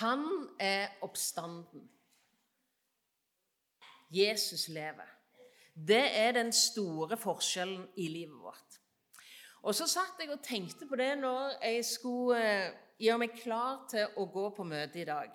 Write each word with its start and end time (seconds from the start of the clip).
Han 0.00 0.26
er 0.60 0.88
oppstanden. 1.04 1.88
Jesus 4.10 4.68
lever. 4.68 5.08
Det 5.74 6.04
er 6.18 6.32
den 6.32 6.52
store 6.52 7.16
forskjellen 7.16 7.86
i 7.96 8.08
livet 8.08 8.40
vårt. 8.42 8.78
Og 9.62 9.74
så 9.74 9.86
satt 9.86 10.20
jeg 10.20 10.32
og 10.32 10.42
tenkte 10.42 10.88
på 10.88 10.96
det 10.96 11.12
når 11.20 11.58
jeg 11.62 11.84
skulle 11.84 12.40
eh, 12.40 12.72
gjøre 13.00 13.20
meg 13.22 13.36
klar 13.42 13.84
til 13.90 14.16
å 14.16 14.26
gå 14.32 14.46
på 14.56 14.64
møte 14.64 15.02
i 15.02 15.06
dag. 15.08 15.30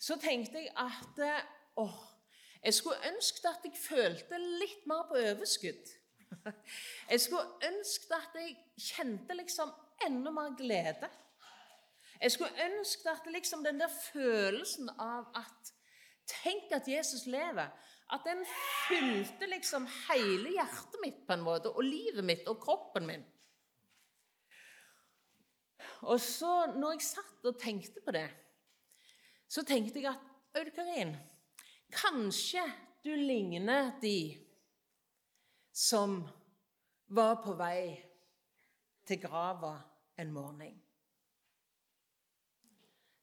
Så 0.00 0.18
tenkte 0.20 0.64
jeg 0.64 0.72
at 0.74 1.22
eh, 1.22 1.46
åh, 1.78 1.96
jeg 2.60 2.74
skulle 2.74 3.12
ønske 3.12 3.48
at 3.48 3.64
jeg 3.64 3.78
følte 3.78 4.40
litt 4.60 4.86
mer 4.90 5.06
på 5.08 5.18
overskudd. 5.20 5.96
Jeg 7.10 7.20
skulle 7.24 7.42
ønske 7.66 8.14
at 8.14 8.36
jeg 8.38 8.52
kjente 8.78 9.34
liksom 9.34 9.72
enda 10.06 10.30
mer 10.30 10.52
glede. 10.54 11.08
Jeg 12.20 12.32
skulle 12.32 12.66
ønske 12.66 13.10
at 13.10 13.28
liksom 13.32 13.64
den 13.64 13.80
der 13.80 13.92
følelsen 14.12 14.90
av 14.98 15.30
at 15.34 15.74
Tenk 16.30 16.72
at 16.72 16.88
Jesus 16.88 17.26
lever. 17.26 17.70
At 18.10 18.26
den 18.26 18.44
fylte 18.86 19.46
liksom 19.50 19.86
hele 20.08 20.52
hjertet 20.54 20.98
mitt 21.02 21.20
på 21.26 21.34
en 21.34 21.44
måte, 21.46 21.70
og 21.70 21.86
livet 21.86 22.26
mitt 22.26 22.48
og 22.50 22.58
kroppen 22.62 23.06
min. 23.06 23.24
Og 26.10 26.20
så, 26.20 26.72
når 26.74 26.96
jeg 26.96 27.06
satt 27.06 27.46
og 27.50 27.58
tenkte 27.60 28.02
på 28.04 28.14
det, 28.14 28.28
så 29.50 29.62
tenkte 29.66 30.02
jeg 30.02 30.10
at 30.10 30.58
Aud 30.58 30.70
Karin, 30.74 31.14
kanskje 31.94 32.62
du 33.04 33.10
ligner 33.14 33.92
de 34.02 34.38
som 35.74 36.20
var 37.10 37.40
på 37.44 37.54
vei 37.58 37.94
til 39.06 39.20
grava 39.22 39.74
en 40.18 40.32
morgen. 40.34 40.78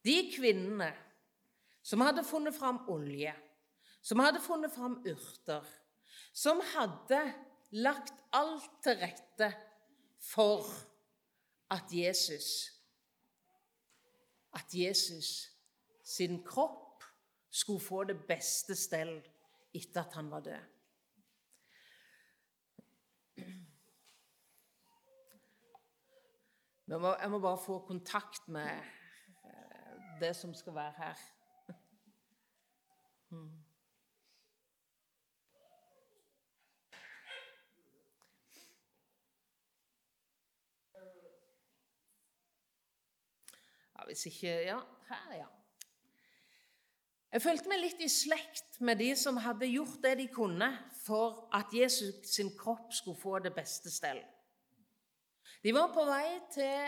De 0.07 0.15
kvinnene 0.31 0.87
som 1.83 2.03
hadde 2.03 2.23
funnet 2.27 2.55
fram 2.55 2.79
olje 2.93 3.33
som 4.07 4.21
hadde 4.23 4.39
funnet 4.39 4.71
fram 4.71 4.97
urter, 5.03 5.65
som 6.31 6.61
hadde 6.73 7.19
lagt 7.75 8.15
alt 8.35 8.69
til 8.85 8.99
rette 9.01 9.51
for 10.23 10.65
at 11.73 11.91
Jesus 11.91 12.73
At 14.57 14.73
Jesus 14.73 15.51
sin 16.03 16.39
kropp 16.43 17.03
skulle 17.51 17.83
få 17.83 18.03
det 18.09 18.15
beste 18.25 18.73
stell 18.79 19.11
etter 19.75 19.99
at 20.01 20.15
han 20.17 20.31
var 20.31 20.39
død. 20.41 20.63
Jeg 26.87 27.29
må 27.29 27.39
bare 27.43 27.59
få 27.61 27.77
kontakt 27.85 28.47
med 28.47 28.81
det 30.19 30.35
som 30.35 30.53
skal 30.53 30.75
være 30.75 30.93
her. 30.97 31.15
Mm. 33.29 33.51
Ja, 43.97 44.05
hvis 44.05 44.25
ikke 44.25 44.47
Ja, 44.47 44.79
her, 45.09 45.35
ja. 45.35 45.45
Jeg 47.31 47.41
følte 47.41 47.69
meg 47.69 47.81
litt 47.81 47.99
i 48.01 48.07
slekt 48.07 48.79
med 48.79 49.01
de 49.01 49.09
som 49.19 49.37
hadde 49.43 49.67
gjort 49.67 49.99
det 50.03 50.13
de 50.21 50.27
kunne 50.31 50.69
for 51.03 51.49
at 51.55 51.73
Jesus 51.75 52.15
sin 52.31 52.53
kropp 52.57 52.93
skulle 52.95 53.19
få 53.19 53.39
det 53.43 53.51
beste 53.55 53.91
stell. 53.91 54.21
De 55.63 55.73
var 55.75 55.91
på 55.93 56.05
vei 56.07 56.39
til 56.53 56.87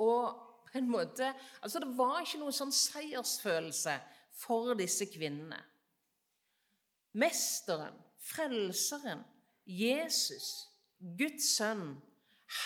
å 0.00 0.12
på 0.76 0.82
en 0.82 0.90
måte 0.92 1.32
Altså, 1.62 1.80
det 1.80 1.88
var 1.96 2.20
ikke 2.20 2.42
noen 2.42 2.54
sånn 2.54 2.74
seiersfølelse 2.74 3.96
for 4.36 4.74
disse 4.76 5.08
kvinnene. 5.08 5.58
Mesteren, 7.16 7.96
frelseren, 8.20 9.22
Jesus, 9.64 10.68
Guds 11.16 11.48
sønn, 11.56 11.94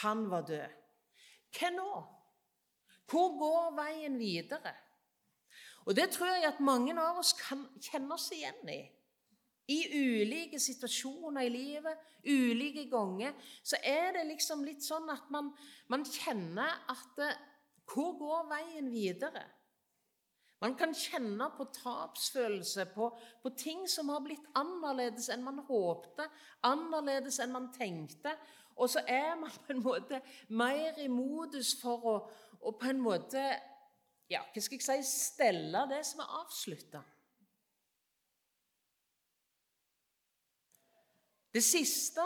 han 0.00 0.24
var 0.30 0.48
død. 0.48 0.78
Hva 1.54 1.70
nå? 1.74 1.90
Hvor 3.10 3.36
går 3.38 3.76
veien 3.78 4.18
videre? 4.18 4.74
Og 5.86 5.96
Det 5.96 6.10
tror 6.12 6.34
jeg 6.34 6.46
at 6.46 6.60
mange 6.60 6.94
av 7.00 7.18
oss 7.18 7.32
kan 7.38 7.62
kjenne 7.82 8.14
oss 8.14 8.28
igjen 8.34 8.68
i. 8.70 8.80
I 9.70 9.78
ulike 9.94 10.58
situasjoner 10.58 11.46
i 11.46 11.52
livet, 11.54 11.98
ulike 12.26 12.88
ganger, 12.90 13.32
så 13.62 13.78
er 13.86 14.12
det 14.16 14.26
liksom 14.32 14.64
litt 14.66 14.82
sånn 14.82 15.06
at 15.14 15.30
man, 15.30 15.52
man 15.88 16.02
kjenner 16.06 16.74
at 16.90 17.22
eh, 17.22 17.38
Hvor 17.90 18.14
går 18.18 18.46
veien 18.50 18.90
videre? 18.92 19.42
Man 20.60 20.74
kan 20.76 20.92
kjenne 20.94 21.46
på 21.56 21.64
tapsfølelse, 21.72 22.84
på, 22.92 23.08
på, 23.42 23.52
ting 23.56 23.86
som 23.88 24.10
har 24.12 24.20
blitt 24.20 24.44
annerledes 24.60 25.30
enn 25.32 25.44
man 25.44 25.62
håpte, 25.64 26.26
annerledes 26.68 27.40
enn 27.40 27.54
man 27.54 27.70
tenkte. 27.72 28.34
Og 28.76 28.90
så 28.92 29.00
er 29.08 29.32
man 29.40 29.54
på 29.64 29.72
en 29.72 29.82
måte 29.84 30.20
mer 30.52 31.00
i 31.00 31.08
modus 31.08 31.72
for 31.80 32.04
å, 32.04 32.14
å 32.60 32.74
på 32.76 32.92
en 32.92 33.00
måte 33.00 33.40
ja, 34.30 34.44
hva 34.44 34.62
skal 34.62 34.78
jeg 34.78 35.04
si, 35.08 35.24
stelle 35.32 35.86
det 35.90 36.04
som 36.06 36.20
er 36.22 36.36
avslutta. 36.42 37.00
Det 41.50 41.62
siste 41.66 42.22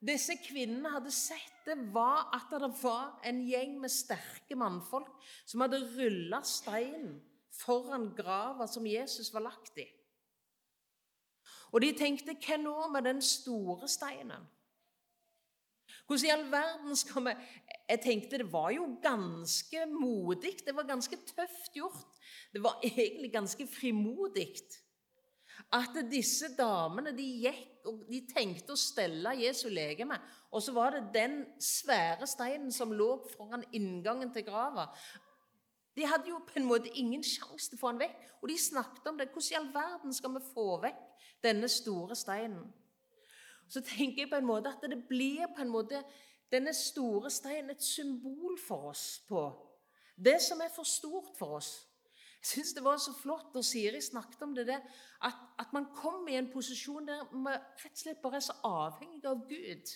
disse 0.00 0.36
kvinnene 0.40 0.94
hadde 0.94 1.12
sett, 1.12 1.56
det 1.66 1.76
var 1.92 2.30
at 2.34 2.48
det 2.52 2.70
var 2.80 3.18
en 3.28 3.42
gjeng 3.44 3.76
med 3.82 3.92
sterke 3.92 4.56
mannfolk 4.56 5.12
som 5.44 5.60
hadde 5.64 5.82
rulla 5.92 6.40
steinen 6.46 7.18
foran 7.60 8.08
grava 8.16 8.66
som 8.70 8.86
Jesus 8.88 9.28
var 9.34 9.44
lagt 9.44 9.76
i. 9.78 9.86
Og 11.70 11.84
de 11.84 11.92
tenkte 11.94 12.34
hva 12.34 12.56
nå 12.58 12.76
med 12.94 13.06
den 13.06 13.20
store 13.22 13.88
steinen? 13.90 14.48
Hvordan 16.06 16.26
i 16.26 16.32
all 16.34 16.46
verden 16.50 16.96
skal 16.98 17.26
vi 17.28 17.34
Jeg 17.90 18.00
tenkte 18.02 18.38
det 18.38 18.52
var 18.52 18.70
jo 18.70 18.84
ganske 19.02 19.86
modig. 19.90 20.56
Det 20.66 20.74
var 20.74 20.86
ganske 20.86 21.16
tøft 21.26 21.74
gjort. 21.74 22.18
Det 22.52 22.62
var 22.62 22.78
egentlig 22.82 23.32
ganske 23.32 23.66
frimodig. 23.66 24.54
At 25.74 25.98
disse 26.10 26.52
damene 26.56 27.12
de 27.14 27.26
gikk 27.44 27.69
og 27.88 28.02
de 28.08 28.20
tenkte 28.28 28.74
å 28.74 28.80
stelle 28.80 29.36
Jesu 29.40 29.68
legeme. 29.72 30.18
Og 30.52 30.62
så 30.62 30.74
var 30.76 30.96
det 30.96 31.14
den 31.14 31.40
svære 31.62 32.28
steinen 32.28 32.72
som 32.74 32.92
lå 32.92 33.12
foran 33.32 33.64
inngangen 33.76 34.32
til 34.34 34.44
grava. 34.48 34.88
De 35.96 36.06
hadde 36.06 36.30
jo 36.30 36.42
på 36.46 36.58
en 36.60 36.68
måte 36.68 36.92
ingen 36.98 37.22
sjanse 37.24 37.70
til 37.70 37.78
å 37.78 37.82
få 37.84 37.92
han 37.92 38.02
vekk. 38.02 38.18
Og 38.40 38.50
de 38.50 38.58
snakket 38.60 39.08
om 39.10 39.18
det. 39.18 39.30
Hvordan 39.32 39.52
i 39.52 39.58
all 39.60 39.72
verden 39.74 40.16
skal 40.16 40.36
vi 40.36 40.44
få 40.52 40.68
vekk 40.84 41.00
denne 41.44 41.68
store 41.68 42.16
steinen? 42.18 42.68
så 43.70 43.80
tenker 43.86 44.24
jeg 44.24 44.30
på 44.30 44.38
en 44.40 44.48
måte 44.48 44.70
at 44.72 44.82
det 44.90 44.98
blir 45.08 45.46
på 45.54 45.62
en 45.62 45.70
måte 45.70 46.02
denne 46.50 46.72
store 46.74 47.30
steinen 47.30 47.70
et 47.70 47.84
symbol 47.84 48.56
for 48.58 48.90
oss 48.90 49.20
på 49.28 49.44
det 50.18 50.40
som 50.42 50.60
er 50.60 50.72
for 50.74 50.84
stort 50.84 51.30
for 51.38 51.56
oss. 51.56 51.70
Jeg 52.40 52.48
syns 52.48 52.72
det 52.72 52.84
var 52.84 52.96
så 52.96 53.12
flott 53.12 53.50
da 53.52 53.60
Siri 53.64 54.00
snakket 54.00 54.42
om 54.46 54.54
det, 54.56 54.64
det 54.70 54.78
at, 55.26 55.40
at, 55.60 55.72
man 55.76 55.90
kommer 55.92 56.32
i 56.32 56.38
en 56.40 56.48
posisjon 56.52 57.08
der 57.08 57.26
man 57.36 57.58
rett 57.58 57.92
og 57.92 58.00
slett 58.00 58.22
bare 58.22 58.40
er 58.40 58.46
så 58.46 58.56
avhengig 58.64 59.26
av 59.28 59.42
Gud. 59.48 59.92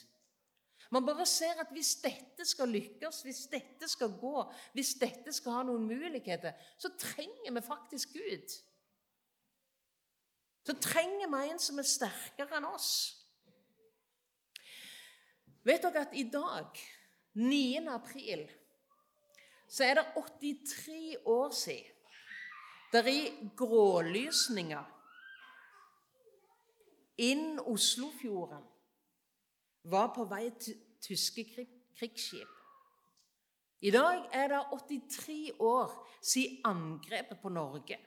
Man 0.92 1.06
bare 1.06 1.24
ser 1.26 1.56
at 1.62 1.72
hvis 1.72 1.94
dette 2.02 2.44
skal 2.46 2.68
lykkes, 2.68 3.22
hvis 3.24 3.46
dette 3.48 3.88
skal 3.88 4.12
gå, 4.20 4.44
hvis 4.76 4.92
dette 5.00 5.32
skal 5.32 5.56
ha 5.56 5.62
noen 5.64 5.86
muligheter, 5.88 6.52
så 6.76 6.92
trenger 7.00 7.56
vi 7.56 7.64
faktisk 7.64 8.12
Gud. 8.12 8.56
Så 10.68 10.76
trenger 10.80 11.32
vi 11.32 11.40
en 11.48 11.60
som 11.60 11.80
er 11.80 11.88
sterkere 11.88 12.60
enn 12.60 12.68
oss. 12.68 12.92
Vet 15.64 15.88
dere 15.88 16.04
at 16.04 16.12
i 16.12 16.26
dag, 16.28 16.76
9. 17.40 17.88
april, 17.88 18.44
så 19.64 19.88
er 19.88 19.96
det 19.98 20.06
83 20.12 21.16
år 21.24 21.56
siden 21.56 21.93
der 22.94 23.08
i 23.10 23.50
grålysninga 23.58 24.84
inn 27.26 27.58
Oslofjorden 27.58 28.62
var 29.90 30.12
på 30.14 30.26
vei 30.30 30.44
til 30.62 30.78
tyske 31.02 31.44
krigsskip. 31.98 32.50
I 33.84 33.90
dag 33.92 34.28
er 34.32 34.48
det 34.52 34.62
83 34.70 35.50
år 35.60 35.90
siden 36.22 36.60
angrepet 36.64 37.40
på 37.42 37.50
Norge. 37.52 37.98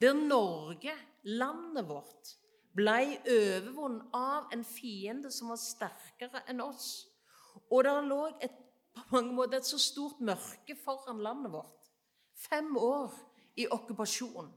Der 0.00 0.14
Norge, 0.14 0.94
landet 1.24 1.88
vårt, 1.88 2.32
ble 2.76 3.18
overvunnet 3.26 4.14
av 4.14 4.52
en 4.54 4.64
fiende 4.64 5.32
som 5.32 5.50
var 5.52 5.60
sterkere 5.60 6.44
enn 6.48 6.62
oss. 6.64 7.08
Og 7.72 7.84
der 7.84 8.06
lå 8.06 8.22
et, 8.44 8.54
på 8.94 9.04
mange 9.12 9.34
måter 9.36 9.58
et 9.58 9.68
så 9.68 9.80
stort 9.80 10.20
mørke 10.20 10.76
foran 10.84 11.20
landet 11.24 11.52
vårt. 11.52 11.75
Fem 12.36 12.76
år 12.76 13.14
i 13.56 13.66
okkupasjon. 13.72 14.50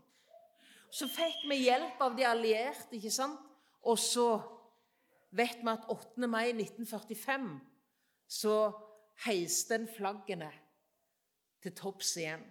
Så 0.92 1.08
fikk 1.08 1.46
vi 1.50 1.64
hjelp 1.68 2.02
av 2.02 2.16
de 2.18 2.26
allierte, 2.28 2.98
ikke 2.98 3.14
sant? 3.14 3.40
Og 3.88 4.00
så 4.02 4.28
vet 5.32 5.62
vi 5.62 5.72
at 5.72 5.88
8. 5.88 6.28
mai 6.28 6.52
1945 6.52 7.52
så 8.30 8.56
heiste 9.26 9.78
en 9.78 9.88
flaggene 9.90 10.50
til 11.64 11.76
topps 11.78 12.16
igjen. 12.20 12.44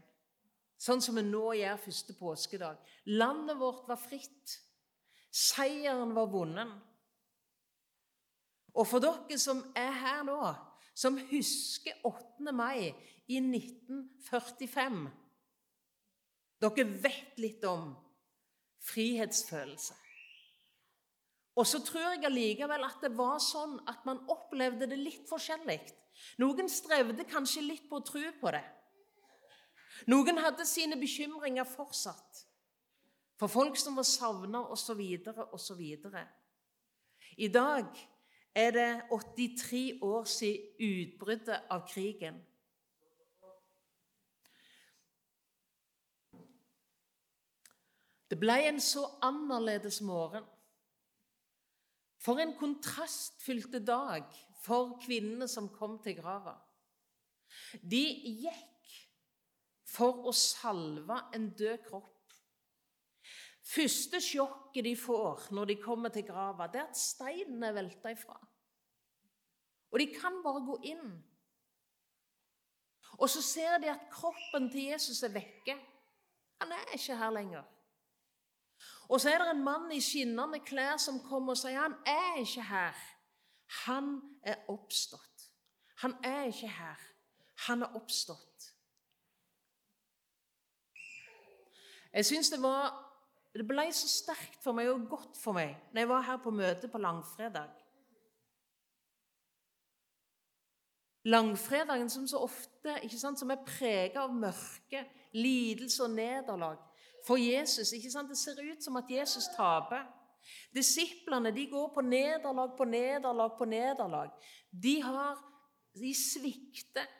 Sånn 0.79 1.03
som 1.03 1.19
vi 1.19 1.25
nå 1.27 1.53
gjør 1.59 1.81
første 1.83 2.15
påskedag. 2.15 2.79
Landet 3.19 3.59
vårt 3.59 3.89
var 3.91 3.99
fritt. 3.99 4.55
Seieren 5.35 6.15
var 6.15 6.31
vunnen. 6.31 6.71
Og 8.79 8.87
for 8.87 9.03
dere 9.03 9.39
som 9.43 9.65
er 9.77 9.91
her 10.05 10.23
nå, 10.29 10.39
som 10.99 11.19
husker 11.31 11.95
8. 12.07 12.53
mai 12.53 12.91
i 13.31 13.39
1945 13.39 15.07
Dere 16.59 16.85
vet 17.05 17.37
litt 17.39 17.63
om 17.71 17.93
frihetsfølelse. 18.83 19.95
Og 21.59 21.67
så 21.67 21.79
tror 21.87 22.17
jeg 22.17 22.27
allikevel 22.27 22.87
at 22.87 22.99
det 23.03 23.13
var 23.15 23.39
sånn 23.43 23.77
at 23.91 24.03
man 24.07 24.25
opplevde 24.31 24.89
det 24.91 24.99
litt 24.99 25.31
forskjellig. 25.31 25.79
Noen 26.43 26.71
strevde 26.71 27.27
kanskje 27.31 27.63
litt 27.63 27.87
på 27.91 28.01
å 28.01 28.07
tro 28.07 28.25
på 28.41 28.53
det. 28.55 28.65
Noen 30.11 30.39
hadde 30.43 30.67
sine 30.67 30.99
bekymringer 30.99 31.67
fortsatt. 31.67 32.45
For 33.39 33.51
folk 33.51 33.79
som 33.79 33.99
var 33.99 34.07
savna, 34.07 34.65
osv., 34.75 35.03
osv. 35.55 35.83
I 37.39 37.49
dag 37.55 37.91
er 38.59 38.71
det 38.75 38.91
83 39.11 40.03
år 40.03 40.25
siden 40.25 40.87
utbruddet 40.91 41.61
av 41.71 41.85
krigen. 41.87 42.41
Det 48.29 48.37
ble 48.37 48.59
en 48.69 48.81
så 48.83 49.07
annerledes 49.25 50.01
morgen. 50.05 50.45
For 52.19 52.43
en 52.43 52.57
kontrastfylte 52.59 53.81
dag 53.87 54.27
for 54.65 54.99
kvinnene 55.05 55.49
som 55.49 55.71
kom 55.73 55.97
til 56.03 56.19
grava. 56.19 56.59
De 57.81 58.03
gikk 58.43 58.97
for 59.89 60.27
å 60.29 60.35
salve 60.37 61.23
en 61.35 61.49
død 61.57 61.85
kropp. 61.87 62.18
Første 63.69 64.21
sjokket 64.25 64.87
de 64.87 64.95
får 64.97 65.51
når 65.53 65.65
de 65.69 65.77
kommer 65.83 66.13
til 66.13 66.25
grava, 66.27 66.71
det 66.73 66.81
er 66.81 66.89
at 66.89 66.97
steinen 66.97 67.63
er 67.63 67.75
velta 67.77 68.13
ifra. 68.15 68.39
Og 69.93 70.01
de 70.01 70.07
kan 70.13 70.41
bare 70.45 70.65
gå 70.65 70.77
inn. 70.89 71.11
Og 73.19 73.29
så 73.31 73.43
ser 73.43 73.79
de 73.79 73.91
at 73.91 74.09
kroppen 74.13 74.71
til 74.73 74.89
Jesus 74.93 75.23
er 75.23 75.33
vekke. 75.33 75.77
Han 76.61 76.73
er 76.73 76.95
ikke 76.95 77.17
her 77.17 77.31
lenger. 77.31 77.65
Og 79.09 79.21
så 79.21 79.31
er 79.31 79.39
det 79.39 79.51
en 79.51 79.65
mann 79.65 79.93
i 79.93 80.01
skinnende 80.01 80.61
klær 80.61 80.97
som 81.01 81.21
kommer 81.25 81.57
og 81.57 81.61
sier 81.61 81.81
han 81.81 81.97
er 82.07 82.41
ikke 82.43 82.65
her. 82.69 83.05
Han 83.85 84.11
er 84.43 84.65
oppstått. 84.69 85.49
Han 86.05 86.15
er 86.25 86.49
ikke 86.53 86.69
her. 86.69 87.05
Han 87.67 87.83
er 87.83 87.97
oppstått. 87.97 88.69
Jeg 92.13 92.25
syns 92.25 92.51
det 92.51 92.63
var 92.63 93.08
Det 93.59 93.67
ble 93.67 93.89
så 93.91 94.07
sterkt 94.07 94.63
for 94.63 94.77
meg 94.77 94.91
og 94.93 95.09
godt 95.11 95.39
for 95.41 95.57
meg 95.57 95.75
når 95.91 96.05
jeg 96.05 96.11
var 96.13 96.27
her 96.29 96.41
på 96.43 96.55
møte 96.55 96.91
på 96.91 97.01
langfredag. 97.03 97.73
Langfredagen 101.27 102.11
som 102.11 102.29
så 102.31 102.39
ofte 102.47 102.95
ikke 103.03 103.19
sant, 103.19 103.41
som 103.41 103.51
er 103.51 103.65
prega 103.67 104.23
av 104.23 104.35
mørke, 104.35 105.03
lidelse 105.35 106.07
og 106.07 106.15
nederlag 106.15 106.79
for 107.27 107.37
Jesus. 107.37 107.93
ikke 107.93 108.11
sant? 108.11 108.31
Det 108.31 108.39
ser 108.39 108.63
ut 108.63 108.85
som 108.85 108.97
at 108.97 109.11
Jesus 109.11 109.51
taper. 109.57 110.07
Disiplene 110.75 111.51
de 111.53 111.67
går 111.69 111.91
på 111.95 112.01
nederlag 112.01 112.77
på 112.77 112.85
nederlag 112.85 113.59
på 113.59 113.65
nederlag. 113.65 114.31
De, 114.71 115.03
har, 115.03 115.37
de 115.99 116.15
svikter. 116.15 117.11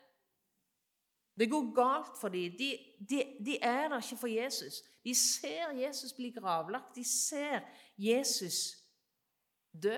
Det 1.39 1.51
går 1.51 1.75
galt 1.75 2.17
for 2.21 2.29
dem. 2.29 2.55
De, 2.59 2.71
de, 3.11 3.23
de, 3.47 3.59
er 3.63 3.89
der 3.89 4.01
ikke 4.01 4.21
for 4.21 4.27
Jesus. 4.27 4.83
De 5.09 5.15
ser 5.17 5.73
Jesus 5.73 6.13
bli 6.13 6.29
gravlagt. 6.37 6.97
De 6.97 7.05
ser 7.05 7.63
Jesus 7.97 8.77
dø. 9.73 9.97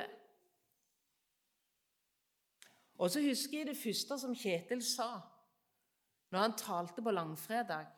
Og 2.95 3.11
så 3.11 3.23
husker 3.25 3.59
jeg 3.59 3.71
det 3.73 3.79
første 3.81 4.19
som 4.23 4.37
Kjetil 4.37 4.85
sa 4.87 5.17
når 6.31 6.45
han 6.45 6.55
talte 6.55 7.03
på 7.03 7.11
langfredag 7.11 7.89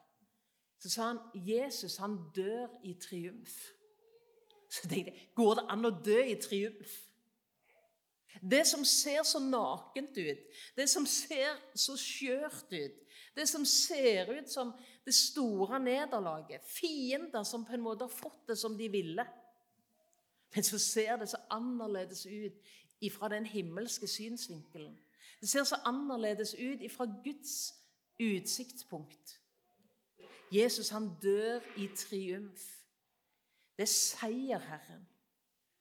så 0.80 0.90
sa 0.90 1.08
han 1.12 1.18
Jesus 1.34 1.96
han 2.02 2.16
dør 2.34 2.70
i 2.82 2.94
triumf. 2.98 3.58
Så 4.70 4.88
tenkte 4.88 5.12
jeg 5.12 5.28
går 5.36 5.58
det 5.58 5.64
an 5.70 5.86
å 5.86 5.92
dø 6.08 6.16
i 6.26 6.38
triumf? 6.40 6.94
Det 8.50 8.66
som 8.66 8.84
ser 8.84 9.22
så 9.22 9.38
nakent 9.38 10.16
ut, 10.18 10.38
det 10.76 10.88
som 10.90 11.06
ser 11.06 11.60
så 11.74 11.94
skjørt 11.96 12.72
ut, 12.72 12.98
det 13.36 13.48
som 13.48 13.64
ser 13.64 14.32
ut 14.32 14.50
som 14.50 14.72
det 15.04 15.14
store 15.14 15.78
nederlaget, 15.80 16.60
fiender 16.66 17.42
som 17.42 17.64
på 17.64 17.72
en 17.72 17.84
måte 17.84 18.04
har 18.04 18.12
fått 18.12 18.48
det 18.48 18.58
som 18.58 18.74
de 18.78 18.88
ville. 18.88 19.26
Men 20.54 20.64
så 20.64 20.78
ser 20.78 21.16
det 21.16 21.28
så 21.28 21.38
annerledes 21.50 22.26
ut 22.26 22.58
ifra 23.00 23.28
den 23.28 23.46
himmelske 23.46 24.06
synsvinkelen. 24.06 24.98
Det 25.40 25.48
ser 25.48 25.64
så 25.64 25.78
annerledes 25.84 26.54
ut 26.54 26.82
ifra 26.82 27.06
Guds 27.24 27.74
utsiktspunkt. 28.20 29.38
Jesus 30.52 30.88
han 30.88 31.10
dør 31.22 31.60
i 31.76 31.88
triumf. 31.96 32.66
Det 33.76 33.82
er 33.82 33.92
seierherren. 33.94 35.08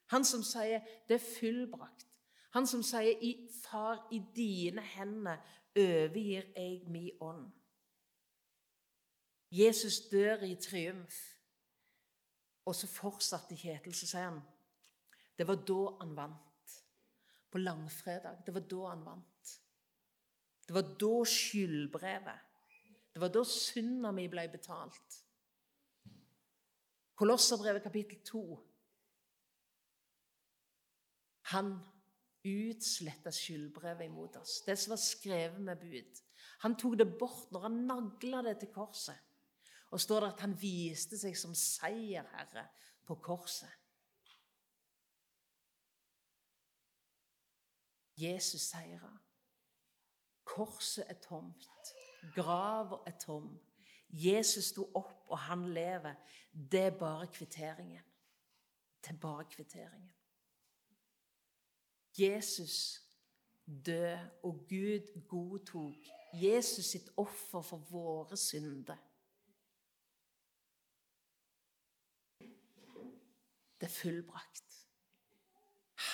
Han 0.06 0.26
som 0.26 0.44
sier 0.44 0.80
'det 1.08 1.16
er 1.16 1.28
fullbrakt'. 1.40 2.11
Han 2.52 2.68
som 2.68 2.84
sier 2.84 3.18
'I 3.22 3.50
Far, 3.64 4.08
i 4.12 4.22
dine 4.36 4.82
hender 4.82 5.38
overgir 5.76 6.44
jeg 6.56 6.84
min 6.88 7.18
ånd'. 7.22 7.52
Jesus 9.52 10.10
dør 10.12 10.44
i 10.44 10.56
triumf. 10.56 11.16
Og 12.66 12.76
så 12.76 12.88
fortsatte 12.88 13.58
Kjetil, 13.58 13.94
så 13.94 14.08
sier 14.08 14.30
han 14.30 14.42
det 15.38 15.48
var 15.48 15.56
da 15.56 15.98
han 16.00 16.16
vant. 16.16 16.84
På 17.52 17.58
langfredag. 17.58 18.46
Det 18.46 18.54
var 18.54 18.62
da 18.62 18.88
han 18.90 19.06
vant. 19.06 19.62
Det 20.68 20.74
var 20.74 20.82
da 20.82 21.24
skyldbrevet 21.26 22.40
det 23.14 23.20
var 23.22 23.32
da 23.34 23.44
synda 23.44 24.12
mi 24.16 24.28
ble 24.32 24.46
betalt. 24.52 25.18
Kolosserbrevet 27.20 27.84
kapittel 27.84 28.22
2. 28.26 28.44
Han 31.52 31.74
utsletta 32.48 33.32
skyldbrevet 33.34 34.06
imot 34.06 34.36
oss, 34.42 34.62
det 34.66 34.78
som 34.80 34.96
var 34.96 35.02
skrevet 35.02 35.62
med 35.62 35.82
bud. 35.82 36.22
Han 36.62 36.78
tok 36.78 36.98
det 37.00 37.10
bort 37.20 37.52
når 37.54 37.68
han 37.68 37.84
nagla 37.90 38.42
det 38.46 38.60
til 38.62 38.74
korset. 38.74 39.18
Og 39.92 40.00
står 40.02 40.24
det 40.24 40.30
at 40.34 40.44
han 40.46 40.54
viste 40.62 41.18
seg 41.20 41.36
som 41.38 41.56
seierherre 41.58 42.68
på 43.06 43.18
korset. 43.20 43.72
Jesus 48.22 48.62
seira. 48.62 49.10
Korset 50.44 51.06
er 51.10 51.18
tomt. 51.24 51.92
Grava 52.36 53.02
er 53.08 53.18
tom. 53.20 53.52
Jesus 54.12 54.72
sto 54.74 54.86
opp, 54.96 55.26
og 55.32 55.38
han 55.48 55.70
lever. 55.74 56.16
Det 56.52 56.82
er 56.92 56.98
bare 57.00 57.28
kvitteringen. 57.28 58.04
Det 59.02 59.16
er 59.16 59.20
bare 59.20 59.46
kvitteringen. 59.50 60.12
Jesus 62.20 63.02
død, 63.86 64.18
og 64.44 64.54
Gud 64.70 65.28
godtok 65.28 65.96
Jesus 66.34 66.86
sitt 66.86 67.10
offer 67.18 67.62
for 67.62 67.78
våre 67.78 68.38
synder. 68.38 68.98
Det 73.80 73.88
er 73.88 73.96
fullbrakt. 74.02 74.88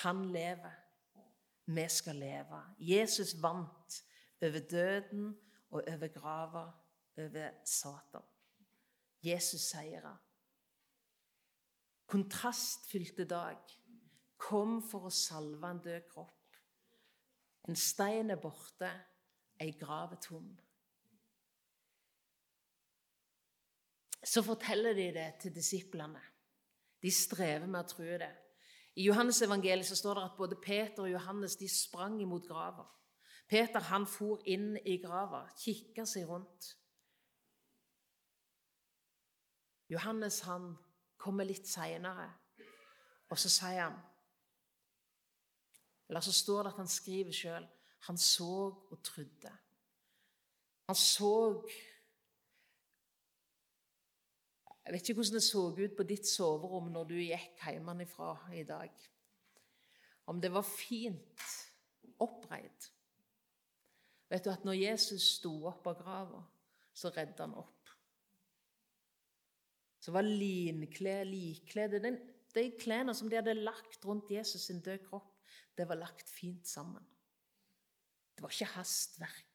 Han 0.02 0.24
lever. 0.32 0.72
Vi 1.66 1.88
skal 1.88 2.16
leve. 2.16 2.62
Jesus 2.78 3.42
vant 3.42 4.04
over 4.42 4.60
døden 4.70 5.38
og 5.70 5.82
over 5.92 6.08
grava, 6.08 6.70
over 7.16 7.50
Satan. 7.64 8.22
Jesus 9.22 9.60
seira. 9.60 10.16
Kontrastfylte 12.06 13.24
dag 13.24 13.77
kom 14.38 14.78
for 14.86 15.08
å 15.08 15.14
salve 15.14 15.68
en 15.68 15.82
død 15.82 16.08
kropp. 16.12 16.58
En 17.68 17.76
stein 17.76 18.30
er 18.32 18.40
borte, 18.40 18.88
ei 19.60 19.74
grav 19.76 20.14
er 20.14 20.20
tom. 20.22 20.48
Så 24.24 24.42
forteller 24.42 24.96
de 24.96 25.10
det 25.14 25.28
til 25.42 25.54
disiplene. 25.54 26.22
De 27.02 27.10
strever 27.14 27.66
med 27.66 27.84
å 27.84 27.90
tro 27.90 28.06
det. 28.22 28.30
I 28.98 29.04
Johannes 29.06 29.42
evangeliet 29.42 29.86
så 29.86 29.96
står 29.98 30.18
det 30.18 30.24
at 30.26 30.38
både 30.38 30.58
Peter 30.62 31.04
og 31.04 31.12
Johannes 31.12 31.54
de 31.56 31.68
sprang 31.70 32.16
imot 32.22 32.48
grava. 32.48 32.86
Peter 33.48 33.84
han 33.92 34.06
for 34.06 34.42
inn 34.50 34.74
i 34.84 34.98
grava, 35.00 35.44
kikka 35.56 36.04
seg 36.06 36.26
rundt. 36.28 36.72
Johannes 39.88 40.42
han 40.44 40.72
kommer 41.16 41.46
litt 41.48 41.68
seinere, 41.68 42.26
og 43.30 43.38
så 43.40 43.48
sier 43.52 43.86
han 43.86 43.96
Eller 46.08 46.24
så 46.24 46.32
står 46.32 46.62
det 46.62 46.72
at 46.72 46.80
han 46.82 46.90
skriver 46.90 47.36
sjøl 47.36 47.68
han 48.06 48.18
så 48.18 48.70
og 48.90 48.98
trodde. 49.02 49.52
Han 50.86 50.96
så 50.96 51.62
Jeg 54.86 54.94
vet 54.94 55.08
ikke 55.08 55.18
hvordan 55.18 55.34
det 55.34 55.42
så 55.44 55.62
ut 55.68 55.96
på 55.96 56.04
ditt 56.08 56.26
soverom 56.26 56.86
når 56.92 57.08
du 57.10 57.18
gikk 57.20 57.58
hjemmefra 57.60 58.30
i 58.56 58.62
dag. 58.64 58.92
Om 60.32 60.40
det 60.40 60.48
var 60.52 60.64
fint 60.64 61.42
oppreid. 62.24 62.86
Vet 64.32 64.44
du 64.46 64.50
at 64.50 64.64
når 64.64 64.80
Jesus 64.80 65.26
sto 65.34 65.52
opp 65.68 65.86
av 65.92 65.98
grava, 66.00 66.40
så 66.96 67.12
redde 67.12 67.36
han 67.42 67.52
opp. 67.60 67.92
Så 70.00 70.14
var 70.16 70.24
linklær, 70.24 71.28
likklede 71.28 72.00
De 72.54 72.70
klærne 72.80 73.12
som 73.14 73.28
de 73.28 73.36
hadde 73.36 73.60
lagt 73.60 74.06
rundt 74.08 74.30
Jesus 74.32 74.70
sin 74.70 74.80
døde 74.80 75.04
kropp, 75.04 75.37
det 75.78 75.86
var 75.88 76.00
lagt 76.00 76.30
fint 76.30 76.66
sammen. 76.68 77.04
Det 78.34 78.42
var 78.42 78.50
ikke 78.54 78.72
hastverk. 78.74 79.46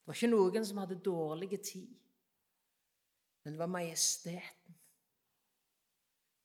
Det 0.00 0.10
var 0.10 0.18
ikke 0.18 0.30
noen 0.30 0.66
som 0.66 0.80
hadde 0.82 1.02
dårlig 1.04 1.58
tid 1.66 2.00
men 3.42 3.52
det 3.52 3.58
var 3.58 3.66
majesteten. 3.66 4.76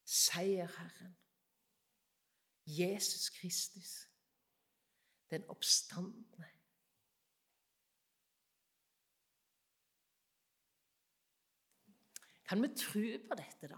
Seierherren. 0.03 1.17
Jesus 2.65 3.29
Kristus. 3.29 4.07
Den 5.29 5.49
oppstandende. 5.49 6.49
Kan 12.45 12.61
vi 12.61 12.67
tro 12.77 13.27
på 13.27 13.35
dette, 13.35 13.67
da? 13.67 13.77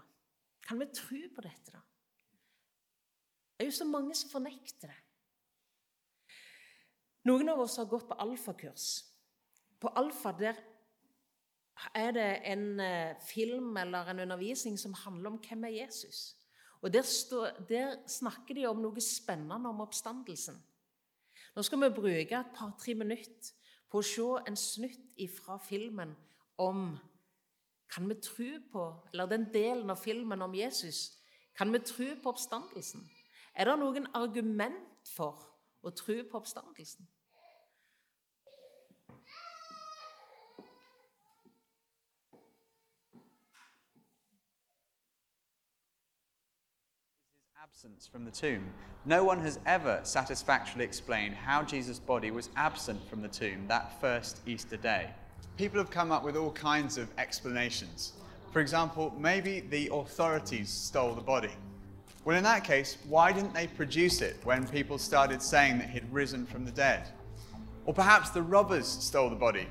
Kan 0.62 0.80
vi 0.80 0.86
tro 0.94 1.20
på 1.34 1.40
dette, 1.40 1.72
da? 1.72 1.80
Det 3.58 3.66
er 3.66 3.72
jo 3.72 3.78
så 3.80 3.84
mange 3.84 4.14
som 4.14 4.30
fornekter 4.30 4.86
det. 4.86 4.98
Noen 7.26 7.50
av 7.50 7.58
oss 7.60 7.74
har 7.80 7.88
gått 7.90 8.06
på 8.06 8.16
alfakurs. 8.22 9.02
På 9.82 9.90
alfa 9.98 10.30
der 10.38 10.60
er 11.94 12.14
det 12.14 12.28
en 12.52 12.80
eh, 12.80 13.18
film 13.26 13.76
eller 13.76 14.06
en 14.10 14.20
undervisning 14.20 14.78
som 14.78 14.94
handler 14.94 15.30
om 15.34 15.40
hvem 15.42 15.64
er 15.64 15.74
Jesus. 15.80 16.36
Og 16.80 16.92
Der, 16.92 17.02
står, 17.02 17.50
der 17.68 17.96
snakker 18.06 18.54
de 18.54 18.66
om 18.66 18.78
noe 18.78 19.00
spennende 19.02 19.68
om 19.68 19.80
oppstandelsen. 19.82 20.62
Nå 21.56 21.62
skal 21.62 21.82
vi 21.82 21.94
bruke 21.94 22.38
et 22.38 22.54
par-tre 22.54 22.94
minutter 22.94 23.50
på 23.90 23.98
å 23.98 24.06
se 24.06 24.26
en 24.46 24.56
snutt 24.56 25.18
fra 25.40 25.58
filmen 25.58 26.14
om 26.58 26.98
Kan 27.90 28.08
vi 28.08 28.14
tro 28.20 28.48
på 28.72 28.82
Eller 29.12 29.26
den 29.26 29.52
delen 29.52 29.90
av 29.90 29.96
filmen 29.96 30.42
om 30.42 30.54
Jesus. 30.54 31.18
Kan 31.56 31.72
vi 31.72 31.78
tro 31.78 32.14
på 32.22 32.28
oppstandelsen? 32.30 33.08
Er 33.58 33.64
det 33.64 33.78
noen 33.78 34.06
argument 34.14 35.08
for 35.16 35.34
å 35.82 35.90
tro 35.90 36.20
på 36.30 36.38
oppstandelsen? 36.38 37.08
absence 47.78 48.08
from 48.08 48.24
the 48.24 48.30
tomb. 48.30 48.64
No 49.04 49.22
one 49.24 49.40
has 49.40 49.58
ever 49.66 50.00
satisfactorily 50.02 50.84
explained 50.84 51.34
how 51.34 51.62
Jesus' 51.62 51.98
body 51.98 52.30
was 52.30 52.48
absent 52.56 53.00
from 53.08 53.22
the 53.22 53.28
tomb 53.28 53.66
that 53.68 54.00
first 54.00 54.40
Easter 54.46 54.76
day. 54.76 55.10
People 55.56 55.78
have 55.78 55.90
come 55.90 56.10
up 56.10 56.24
with 56.24 56.36
all 56.36 56.50
kinds 56.52 56.96
of 56.96 57.08
explanations. 57.18 58.14
For 58.52 58.60
example, 58.60 59.14
maybe 59.18 59.60
the 59.60 59.90
authorities 59.92 60.70
stole 60.70 61.14
the 61.14 61.20
body. 61.20 61.52
Well, 62.28 62.36
in 62.36 62.44
that 62.44 62.62
case, 62.62 62.98
why 63.08 63.32
didn't 63.32 63.54
they 63.54 63.68
produce 63.68 64.20
it 64.20 64.36
when 64.44 64.68
people 64.68 64.98
started 64.98 65.40
saying 65.40 65.78
that 65.78 65.88
he'd 65.88 66.04
risen 66.12 66.44
from 66.44 66.66
the 66.66 66.70
dead? 66.70 67.08
Or 67.86 67.94
perhaps 67.94 68.28
the 68.28 68.42
robbers 68.42 68.86
stole 68.86 69.30
the 69.30 69.34
body. 69.34 69.66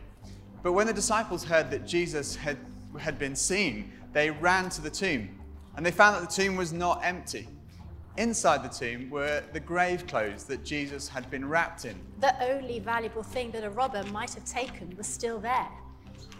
But 0.63 0.71
when 0.71 0.87
the 0.87 0.93
disciples 0.93 1.43
heard 1.43 1.69
that 1.69 1.85
Jesus 1.85 2.35
had, 2.35 2.57
had 2.97 3.19
been 3.19 3.35
seen, 3.35 3.91
they 4.11 4.31
ran 4.31 4.69
to 4.69 4.81
the 4.81 4.89
tomb 4.89 5.37
and 5.75 5.85
they 5.85 5.91
found 5.91 6.15
that 6.15 6.27
the 6.27 6.35
tomb 6.35 6.55
was 6.55 6.73
not 6.73 7.01
empty. 7.03 7.47
Inside 8.17 8.63
the 8.63 8.69
tomb 8.69 9.11
were 9.11 9.43
the 9.53 9.59
grave 9.59 10.07
clothes 10.07 10.45
that 10.45 10.65
Jesus 10.65 11.07
had 11.07 11.29
been 11.29 11.47
wrapped 11.47 11.85
in. 11.85 11.95
The 12.21 12.43
only 12.43 12.79
valuable 12.79 13.21
thing 13.21 13.51
that 13.51 13.65
a 13.65 13.69
robber 13.69 14.01
might 14.05 14.33
have 14.33 14.45
taken 14.45 14.95
was 14.97 15.05
still 15.05 15.39
there. 15.39 15.69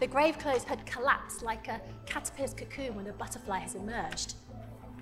The 0.00 0.08
grave 0.08 0.36
clothes 0.40 0.64
had 0.64 0.84
collapsed 0.84 1.42
like 1.42 1.68
a 1.68 1.80
caterpillar's 2.06 2.54
cocoon 2.54 2.96
when 2.96 3.06
a 3.06 3.12
butterfly 3.12 3.60
has 3.60 3.76
emerged. 3.76 4.34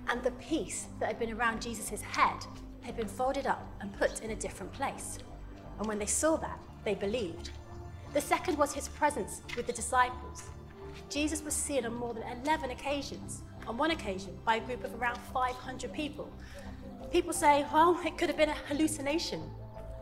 And 0.09 0.23
the 0.23 0.31
piece 0.33 0.87
that 1.01 1.07
had 1.07 1.19
been 1.19 1.33
around 1.33 1.63
Jesus' 1.63 2.01
head 2.01 2.45
had 2.83 2.97
been 2.97 3.09
folded 3.09 3.47
up 3.47 3.67
and 3.81 3.97
put 3.99 4.21
in 4.23 4.31
a 4.31 4.37
different 4.37 4.73
place. 4.73 5.19
And 5.79 5.87
when 5.87 5.99
they 5.99 6.07
saw 6.07 6.37
that, 6.37 6.59
they 6.85 6.95
believed. 6.95 7.51
The 8.13 8.21
second 8.21 8.57
was 8.57 8.73
his 8.73 8.89
presence 8.89 9.43
with 9.57 9.67
the 9.67 9.73
disciples. 9.73 10.45
Jesus 11.11 11.43
was 11.43 11.55
seen 11.55 11.85
on 11.85 11.95
more 11.95 12.15
than 12.15 12.23
11 12.45 12.71
occasions, 12.71 13.43
on 13.67 13.77
one 13.77 13.91
occasion 13.91 14.39
by 14.45 14.57
a 14.57 14.61
group 14.61 14.85
of 14.85 14.95
around 14.95 15.19
500 15.33 15.93
people, 15.93 16.31
People 17.13 17.33
say, 17.33 17.65
well, 17.73 17.99
it 18.05 18.19
could 18.19 18.29
have 18.29 18.37
been 18.37 18.49
a 18.49 18.55
hallucination. 18.69 19.41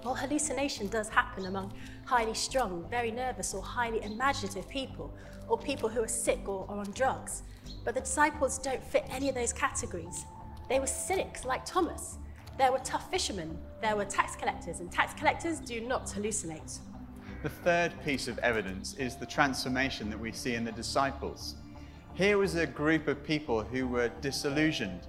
Well, 0.02 0.14
hallucination 0.14 0.88
does 0.88 1.08
happen 1.08 1.46
among 1.46 1.72
highly 2.06 2.34
strung, 2.34 2.86
very 2.90 3.10
nervous, 3.10 3.54
or 3.54 3.62
highly 3.62 4.02
imaginative 4.02 4.68
people, 4.68 5.14
or 5.48 5.58
people 5.58 5.88
who 5.88 6.02
are 6.02 6.08
sick 6.08 6.40
or, 6.46 6.66
or 6.68 6.78
on 6.78 6.90
drugs. 6.92 7.42
But 7.84 7.94
the 7.94 8.00
disciples 8.00 8.58
don't 8.58 8.82
fit 8.82 9.04
any 9.10 9.28
of 9.28 9.34
those 9.34 9.52
categories. 9.52 10.24
They 10.68 10.80
were 10.80 10.86
cynics 10.86 11.44
like 11.44 11.64
Thomas. 11.64 12.18
There 12.58 12.72
were 12.72 12.78
tough 12.84 13.10
fishermen. 13.10 13.58
There 13.80 13.96
were 13.96 14.04
tax 14.04 14.36
collectors, 14.36 14.80
and 14.80 14.90
tax 14.90 15.12
collectors 15.14 15.60
do 15.60 15.80
not 15.80 16.06
hallucinate. 16.06 16.78
The 17.42 17.48
third 17.48 17.92
piece 18.04 18.28
of 18.28 18.38
evidence 18.38 18.94
is 18.94 19.16
the 19.16 19.26
transformation 19.26 20.08
that 20.10 20.18
we 20.18 20.32
see 20.32 20.54
in 20.54 20.64
the 20.64 20.72
disciples. 20.72 21.56
Here 22.14 22.38
was 22.38 22.54
a 22.54 22.66
group 22.66 23.08
of 23.08 23.24
people 23.24 23.62
who 23.62 23.88
were 23.88 24.08
disillusioned 24.20 25.00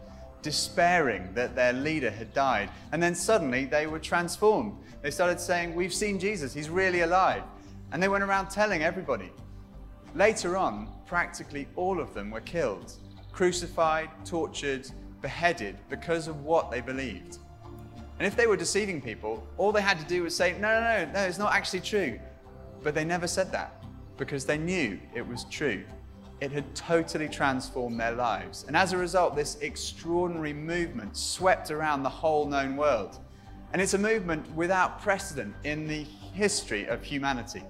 despairing 0.46 1.27
that 1.34 1.56
their 1.56 1.74
leader 1.74 2.12
had 2.12 2.32
died. 2.32 2.70
And 2.92 3.01
then 3.01 3.15
suddenly 3.15 3.65
they 3.65 3.88
were 3.88 3.98
transformed. 3.98 4.77
They 5.01 5.10
started 5.10 5.39
saying, 5.39 5.74
We've 5.74 5.94
seen 5.94 6.20
Jesus, 6.20 6.54
he's 6.54 6.70
really 6.70 7.01
alive. 7.01 7.42
And 7.92 8.01
they 8.01 8.08
went 8.08 8.24
around 8.24 8.50
telling 8.51 8.84
everybody. 8.84 9.32
Later 10.15 10.57
on, 10.57 10.88
practically 11.05 11.67
all 11.75 12.00
of 12.00 12.13
them 12.13 12.31
were 12.31 12.41
killed, 12.41 12.93
crucified, 13.31 14.10
tortured, 14.25 14.89
beheaded 15.22 15.77
because 15.89 16.27
of 16.27 16.43
what 16.43 16.72
they 16.72 16.81
believed. 16.81 17.38
And 18.17 18.25
if 18.25 18.36
they 18.36 18.48
were 18.48 18.57
deceiving 18.57 19.01
people, 19.01 19.45
all 19.57 19.72
they 19.72 19.81
had 19.81 20.00
to 20.00 20.05
do 20.05 20.24
was 20.24 20.36
say, 20.36 20.53
No, 20.53 20.79
no, 20.79 21.05
no, 21.05 21.12
no, 21.12 21.19
it's 21.19 21.38
not 21.38 21.53
actually 21.53 21.81
true. 21.81 22.19
But 22.81 22.95
they 22.95 23.03
never 23.03 23.27
said 23.27 23.51
that 23.51 23.84
because 24.17 24.45
they 24.45 24.57
knew 24.57 25.00
it 25.13 25.27
was 25.27 25.43
true 25.45 25.84
it 26.41 26.51
had 26.51 26.75
totally 26.75 27.29
transformed 27.29 28.00
their 28.00 28.12
lives. 28.12 28.65
And 28.67 28.75
as 28.75 28.93
a 28.93 28.98
result, 28.98 29.36
this 29.36 29.57
extraordinary 29.62 30.53
movement 30.53 31.15
swept 31.15 31.72
around 31.72 32.03
the 32.03 32.10
whole 32.10 32.45
known 32.45 32.75
world. 32.75 33.17
And 33.74 33.81
it's 33.81 33.93
a 33.93 33.98
movement 33.98 34.50
without 34.51 35.01
precedent 35.01 35.55
in 35.63 35.88
the 35.88 36.03
history 36.34 36.88
of 36.88 37.03
humanity. 37.03 37.63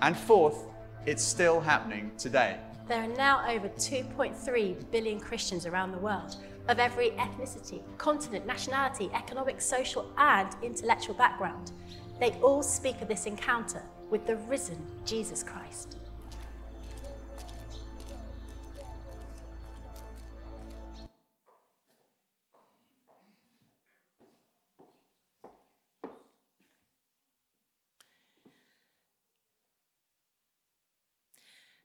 And 0.00 0.16
fourth, 0.16 0.66
it's 1.06 1.22
still 1.22 1.60
happening 1.60 2.12
today. 2.16 2.58
There 2.88 3.02
are 3.02 3.16
now 3.16 3.48
over 3.48 3.68
2.3 3.68 4.90
billion 4.90 5.20
Christians 5.20 5.66
around 5.66 5.92
the 5.92 5.98
world, 5.98 6.36
of 6.68 6.78
every 6.78 7.10
ethnicity, 7.12 7.80
continent, 7.98 8.46
nationality, 8.46 9.10
economic, 9.14 9.60
social, 9.60 10.10
and 10.16 10.54
intellectual 10.62 11.14
background. 11.14 11.72
They 12.20 12.30
all 12.42 12.62
speak 12.62 13.00
of 13.02 13.08
this 13.08 13.26
encounter 13.26 13.82
with 14.10 14.26
the 14.26 14.36
risen 14.36 14.78
Jesus 15.04 15.42
Christ. 15.42 15.96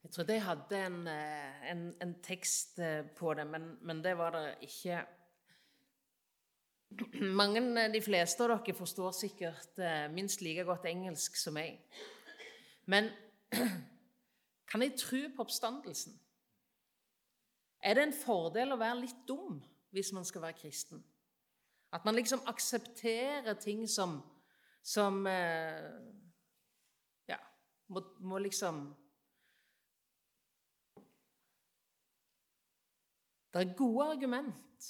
Jeg 0.07 0.13
trodde 0.13 0.33
jeg 0.33 0.43
hadde 0.43 0.77
en, 0.85 1.07
eh, 1.11 1.71
en, 1.71 1.95
en 2.01 2.13
tekst 2.23 2.79
eh, 2.79 3.03
på 3.15 3.33
det, 3.35 3.43
men, 3.47 3.77
men, 3.81 4.03
det 4.03 4.17
var 4.17 4.29
det 4.31 4.55
ikke. 4.61 5.01
Mange, 7.41 7.59
eh, 7.81 7.91
De 7.91 7.99
fleste 8.01 8.43
av 8.45 8.53
dere 8.53 8.75
forstår 8.75 9.11
sikkert 9.11 9.81
minst 10.13 10.39
like 10.41 10.63
godt 10.63 10.85
engelsk 10.87 11.35
som 11.35 11.53
meg. 11.59 11.81
Men 12.85 13.09
kan 14.71 14.81
jeg 14.85 14.95
tro 14.95 15.19
på 15.35 15.43
oppstandelsen? 15.43 16.15
Er 17.83 17.93
det 17.99 18.03
en 18.07 18.15
fordel 18.15 18.71
å 18.71 18.79
være 18.79 19.01
litt 19.01 19.27
dum 19.27 19.59
hvis 19.91 20.13
man 20.15 20.23
skal 20.23 20.45
være 20.45 20.59
kristen? 20.61 21.03
At 21.91 22.07
man 22.07 22.15
liksom 22.15 22.47
aksepterer 22.47 23.59
ting 23.59 23.83
som, 23.91 24.21
som 24.83 25.27
Ja, 27.27 27.37
må, 27.91 28.05
må 28.23 28.39
liksom 28.39 28.95
Det 33.53 33.61
er 33.61 33.77
gode 33.77 34.09
argument 34.11 34.87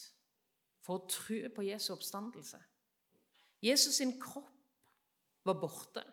for 0.86 1.00
å 1.00 1.10
tro 1.12 1.40
på 1.56 1.66
Jesu 1.68 1.92
oppstandelse. 1.94 2.60
Jesus 3.64 3.98
sin 4.00 4.16
kropp 4.22 4.54
var 5.48 5.60
borte. 5.62 6.04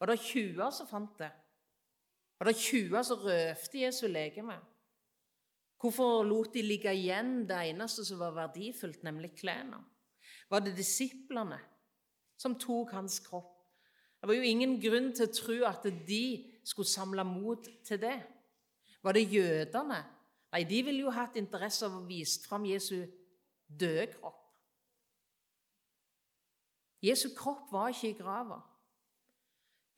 Var 0.00 0.10
det 0.10 0.20
20 0.22 0.70
som 0.72 0.88
fant 0.88 1.18
det? 1.20 1.30
Var 2.40 2.48
det 2.48 2.56
20 2.56 3.04
som 3.04 3.24
røvte 3.24 3.82
Jesu 3.82 4.06
legeme? 4.08 4.56
Hvorfor 5.80 6.24
lot 6.24 6.54
de 6.54 6.62
ligge 6.64 6.92
igjen 6.92 7.46
det 7.48 7.56
eneste 7.70 8.04
som 8.04 8.20
var 8.20 8.36
verdifullt, 8.36 9.02
nemlig 9.04 9.32
klærne? 9.38 9.80
Var 10.50 10.64
det 10.64 10.76
disiplene 10.76 11.58
som 12.36 12.58
tok 12.60 12.92
hans 12.96 13.20
kropp? 13.24 13.56
Det 14.20 14.28
var 14.28 14.36
jo 14.36 14.44
ingen 14.44 14.76
grunn 14.80 15.12
til 15.16 15.28
å 15.28 15.32
tro 15.32 15.58
at 15.68 15.86
de 16.08 16.24
skulle 16.64 16.88
samle 16.88 17.24
mot 17.24 17.68
til 17.86 18.00
det. 18.00 18.18
Var 19.00 19.16
det 19.16 19.28
jødene? 19.32 20.00
Nei, 20.50 20.64
de 20.66 20.82
ville 20.82 21.04
jo 21.04 21.12
hatt 21.14 21.38
interesse 21.38 21.86
av 21.86 21.94
å 22.00 22.06
vise 22.08 22.42
fram 22.42 22.66
Jesu 22.66 23.04
døde 23.70 24.08
kropp. 24.16 24.38
Jesu 27.00 27.30
kropp 27.36 27.70
var 27.72 27.94
ikke 27.94 28.10
i 28.10 28.18
grava. 28.18 28.58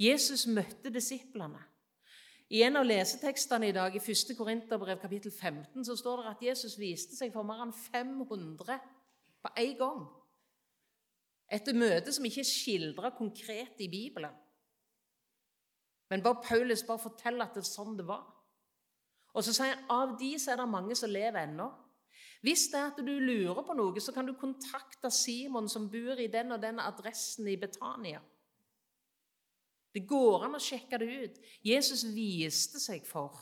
Jesus 0.02 0.47
møtte 0.47 0.92
disiplene. 0.92 1.61
I 2.52 2.61
en 2.66 2.76
av 2.76 2.85
lesetekstene 2.85 3.71
i 3.71 3.75
dag, 3.75 3.94
i 3.97 4.00
1. 4.02 4.35
Korinterbrev 4.37 5.00
kapittel 5.00 5.32
15, 5.32 5.87
så 5.88 5.97
står 5.97 6.21
det 6.21 6.32
at 6.35 6.42
Jesus 6.50 6.76
viste 6.78 7.16
seg 7.16 7.32
for 7.32 7.47
mer 7.49 7.62
enn 7.64 7.73
500 7.73 8.76
på 9.42 9.52
en 9.62 9.78
gang. 9.78 10.02
Etter 11.52 11.76
møte 11.76 12.12
som 12.12 12.26
ikke 12.28 12.42
er 12.44 12.49
skildra 12.49 13.12
konkret 13.16 13.80
i 13.80 13.88
Bibelen. 13.92 14.37
Men 16.12 16.23
bare 16.25 16.44
Paulus 16.44 16.85
bare 16.85 17.00
forteller 17.00 17.49
at 17.49 17.56
det 17.56 17.64
er 17.64 17.71
sånn 17.71 17.97
det 17.97 18.04
var. 18.09 18.26
Og 19.32 19.44
så 19.44 19.54
sier 19.56 19.74
han 19.74 19.88
av 19.92 20.16
de 20.20 20.34
så 20.40 20.52
er 20.52 20.60
det 20.60 20.68
mange 20.68 20.96
som 20.98 21.10
lever 21.10 21.46
ennå. 21.46 21.70
Hvis 22.42 22.66
det 22.72 22.78
er 22.80 22.90
at 22.90 22.98
du 22.98 23.12
lurer 23.22 23.62
på 23.62 23.74
noe, 23.78 24.00
så 24.02 24.12
kan 24.12 24.26
du 24.26 24.34
kontakte 24.34 25.10
Simon 25.14 25.68
som 25.70 25.86
bor 25.90 26.18
i 26.18 26.30
den 26.30 26.52
og 26.52 26.62
den 26.62 26.80
adressen 26.82 27.46
i 27.48 27.56
Betania. 27.56 28.20
Det 29.92 30.02
går 30.08 30.48
an 30.48 30.56
å 30.56 30.62
sjekke 30.62 30.98
det 30.98 31.08
ut. 31.22 31.38
Jesus 31.64 32.02
viste 32.10 32.80
seg 32.82 33.04
for 33.06 33.36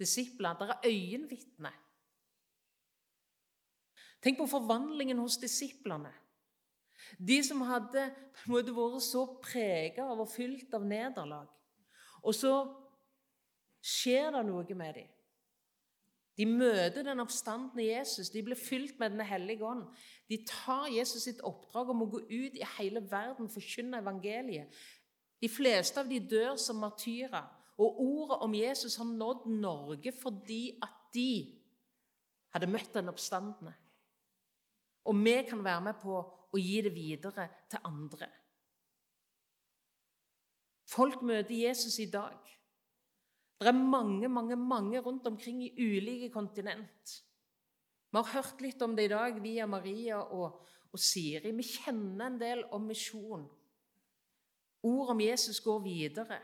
disiplene. 0.00 0.58
Det 0.58 0.74
er 0.74 0.90
øyenvitner. 0.90 1.80
Tenk 4.24 4.40
på 4.40 4.50
forvandlingen 4.50 5.20
hos 5.20 5.38
disiplene. 5.40 6.12
De 7.18 7.36
som 7.44 7.60
hadde 7.68 8.08
på 8.34 8.46
en 8.46 8.54
måte 8.54 8.74
vært 8.74 9.04
så 9.04 9.24
prega 9.42 10.06
av 10.08 10.22
og 10.24 10.30
fylt 10.32 10.72
av 10.76 10.84
nederlag. 10.88 11.48
Og 12.24 12.34
så 12.36 12.54
skjer 13.84 14.32
det 14.32 14.44
noe 14.48 14.76
med 14.78 14.96
dem. 14.98 15.10
De 16.34 16.46
møter 16.50 17.04
den 17.06 17.22
oppstandende 17.22 17.84
Jesus. 17.84 18.32
De 18.34 18.42
blir 18.42 18.58
fylt 18.58 18.98
med 18.98 19.10
Den 19.10 19.22
hellige 19.26 19.64
ånd. 19.64 19.84
De 20.28 20.40
tar 20.48 20.88
Jesus 20.90 21.22
sitt 21.28 21.42
oppdrag 21.46 21.92
om 21.92 22.02
å 22.02 22.10
gå 22.10 22.24
ut 22.26 22.56
i 22.58 22.70
hele 22.78 23.04
verden 23.10 23.50
forkynne 23.50 24.00
evangeliet. 24.02 24.72
De 25.38 25.50
fleste 25.50 26.00
av 26.00 26.10
de 26.10 26.18
dør 26.18 26.56
som 26.58 26.80
martyrer. 26.82 27.46
Og 27.78 28.00
ordet 28.00 28.38
om 28.42 28.54
Jesus 28.54 28.96
har 28.96 29.06
nådd 29.06 29.46
Norge 29.50 30.12
fordi 30.14 30.78
at 30.82 30.94
de 31.14 31.30
hadde 32.54 32.70
møtt 32.70 32.94
den 32.94 33.10
oppstandende. 33.10 33.74
Og 35.04 35.18
vi 35.24 35.36
kan 35.48 35.62
være 35.64 35.84
med 35.84 36.00
på 36.02 36.18
å 36.54 36.58
gi 36.58 36.80
det 36.86 36.94
videre 36.94 37.48
til 37.70 37.82
andre. 37.84 38.28
Folk 40.88 41.22
møter 41.22 41.54
Jesus 41.54 41.98
i 41.98 42.10
dag. 42.10 42.53
Det 43.60 43.70
er 43.70 43.76
mange, 43.76 44.28
mange, 44.28 44.56
mange 44.56 45.00
rundt 45.00 45.26
omkring 45.26 45.62
i 45.64 45.72
ulike 45.78 46.30
kontinent. 46.32 47.18
Vi 48.10 48.18
har 48.20 48.32
hørt 48.34 48.60
litt 48.62 48.82
om 48.82 48.94
det 48.96 49.08
i 49.08 49.12
dag 49.12 49.38
via 49.42 49.66
Maria 49.66 50.20
og, 50.22 50.60
og 50.92 51.00
Siri. 51.00 51.50
Vi 51.54 51.66
kjenner 51.66 52.28
en 52.28 52.40
del 52.40 52.64
om 52.74 52.86
misjon. 52.86 53.46
Ord 54.84 55.14
om 55.14 55.20
Jesus 55.20 55.60
går 55.64 55.80
videre. 55.82 56.38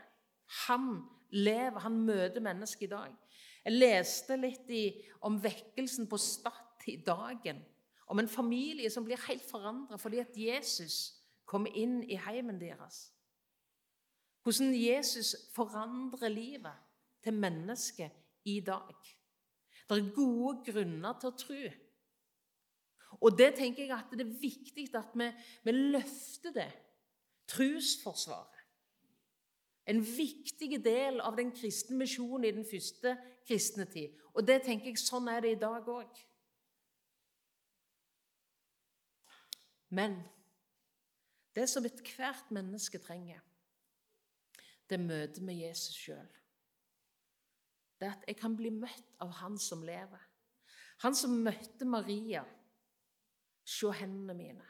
Han 0.67 1.03
lever, 1.31 1.79
han 1.79 1.99
møter 2.03 2.43
mennesker 2.43 2.87
i 2.87 2.91
dag. 2.91 3.15
Jeg 3.63 3.77
leste 3.77 4.35
litt 4.39 4.69
i, 4.73 4.85
om 5.21 5.37
vekkelsen 5.43 6.09
på 6.09 6.19
Stad 6.19 6.87
i 6.89 6.97
dagen. 7.05 7.61
Om 8.11 8.19
en 8.19 8.31
familie 8.31 8.89
som 8.91 9.05
blir 9.05 9.21
helt 9.27 9.45
forandra 9.47 9.99
fordi 10.01 10.19
at 10.23 10.35
Jesus 10.37 11.21
kommer 11.47 11.71
inn 11.77 12.01
i 12.03 12.17
heimen 12.19 12.59
deres. 12.59 13.11
Hvordan 14.41 14.73
Jesus 14.75 15.35
forandrer 15.53 16.33
livet 16.33 16.90
til 17.23 17.33
mennesket 17.33 18.11
i 18.45 18.59
dag. 18.65 18.95
Det 19.89 19.97
er 19.97 20.13
gode 20.15 20.61
grunner 20.71 21.17
til 21.19 21.29
å 21.29 21.37
tro. 21.37 21.59
Og 23.21 23.35
det 23.37 23.51
tenker 23.57 23.85
jeg 23.85 23.97
at 23.97 24.13
det 24.15 24.23
er 24.23 24.39
viktig 24.41 24.87
at 24.95 25.13
vi, 25.19 25.27
vi 25.67 25.75
løfter 25.75 26.55
det. 26.55 26.71
Trosforsvaret. 27.51 28.57
En 29.91 29.99
viktig 30.05 30.77
del 30.85 31.19
av 31.19 31.35
den 31.35 31.51
kristne 31.51 31.97
misjonen 31.99 32.47
i 32.47 32.53
den 32.55 32.65
første 32.65 33.15
kristne 33.47 33.85
tid. 33.91 34.15
Og 34.33 34.45
det 34.47 34.61
tenker 34.63 34.93
jeg 34.93 35.01
sånn 35.01 35.27
er 35.27 35.41
det 35.43 35.55
i 35.55 35.59
dag 35.59 35.89
òg. 35.91 36.21
Men 39.91 40.21
det 41.51 41.67
som 41.67 41.83
ethvert 41.83 42.53
menneske 42.55 43.01
trenger, 43.03 43.41
det 44.87 45.01
møter 45.01 45.43
vi 45.43 45.63
Jesus 45.65 45.97
sjøl 45.99 46.29
det 48.01 48.07
er 48.07 48.17
at 48.17 48.23
jeg 48.27 48.37
kan 48.41 48.55
bli 48.57 48.71
møtt 48.73 49.17
av 49.21 49.29
Han 49.43 49.59
som 49.61 49.83
lever. 49.85 50.21
Han 51.05 51.15
som 51.15 51.35
møtte 51.45 51.85
Maria. 51.85 52.41
Se 53.65 53.91
hendene 53.93 54.33
mine. 54.33 54.65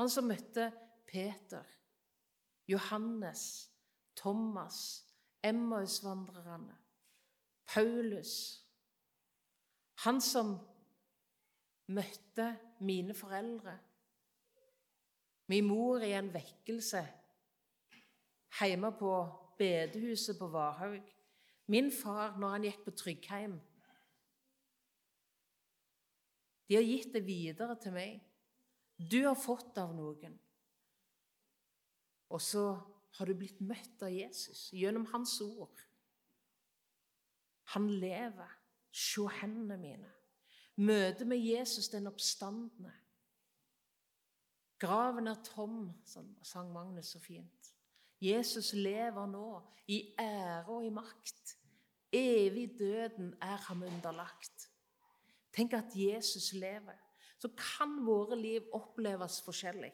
Han 0.00 0.08
som 0.08 0.24
møtte 0.24 0.70
Peter, 1.06 1.68
Johannes, 2.68 3.70
Thomas, 4.16 5.04
Emmausvandrerne, 5.44 6.78
Paulus. 7.68 8.32
Han 10.06 10.20
som 10.20 10.54
møtte 11.92 12.48
mine 12.80 13.14
foreldre, 13.14 13.76
min 15.52 15.68
mor 15.68 16.00
i 16.00 16.14
en 16.16 16.32
vekkelse 16.32 17.02
hjemme 18.62 18.92
på 18.96 19.12
bedehuset 19.58 20.38
på 20.38 20.48
Varhaug 20.48 21.11
min 21.70 21.90
far 21.94 22.38
når 22.40 22.56
han 22.56 22.66
gikk 22.66 22.84
på 22.84 22.94
Tryggheim. 22.96 23.58
De 26.68 26.78
har 26.78 26.86
gitt 26.86 27.12
det 27.14 27.24
videre 27.26 27.76
til 27.80 27.94
meg. 27.94 28.22
Du 28.96 29.20
har 29.26 29.38
fått 29.38 29.78
av 29.80 29.92
noen. 29.96 30.38
Og 32.32 32.40
så 32.40 32.64
har 33.18 33.28
du 33.28 33.36
blitt 33.36 33.60
møtt 33.60 34.02
av 34.02 34.12
Jesus 34.12 34.70
gjennom 34.72 35.04
hans 35.12 35.34
ord. 35.44 35.82
Han 37.74 37.90
lever. 37.90 38.58
Se 38.92 39.24
hendene 39.40 39.78
mine. 39.80 40.08
Møtet 40.76 41.28
med 41.28 41.40
Jesus, 41.40 41.88
den 41.88 42.08
oppstandende. 42.08 42.92
Graven 44.80 45.30
er 45.30 45.38
tom, 45.46 45.92
sang 46.04 46.72
Magnus 46.72 47.12
så 47.14 47.20
fint. 47.22 47.71
Jesus 48.22 48.72
lever 48.72 49.26
nå 49.26 49.46
i 49.90 50.14
ære 50.20 50.68
og 50.70 50.84
i 50.86 50.92
makt. 50.94 51.56
Evig 52.12 52.78
døden 52.78 53.34
er 53.42 53.56
ham 53.66 53.82
underlagt. 53.82 54.68
Tenk 55.52 55.72
at 55.72 55.96
Jesus 55.96 56.52
lever. 56.52 56.98
Så 57.38 57.48
kan 57.58 57.96
våre 58.06 58.38
liv 58.38 58.68
oppleves 58.72 59.40
forskjellig. 59.42 59.92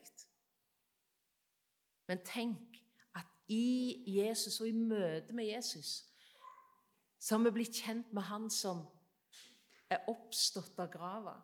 Men 2.08 2.20
tenk 2.24 2.82
at 3.16 3.26
i 3.48 4.04
Jesus 4.18 4.60
og 4.60 4.68
i 4.68 4.76
møte 4.76 5.32
med 5.32 5.48
Jesus 5.48 6.04
så 7.18 7.34
har 7.34 7.44
vi 7.44 7.50
blitt 7.56 7.80
kjent 7.82 8.12
med 8.14 8.22
Han 8.28 8.46
som 8.50 8.84
er 9.90 10.04
oppstått 10.10 10.78
av 10.78 10.90
grava. 10.92 11.34